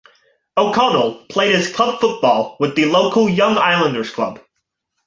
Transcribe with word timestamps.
O'Connell 0.57 1.27
played 1.29 1.53
his 1.53 1.71
club 1.71 1.99
football 2.01 2.57
with 2.59 2.73
the 2.75 2.85
local 2.85 3.29
Young 3.29 3.55
Islanders 3.59 4.09
club. 4.09 4.39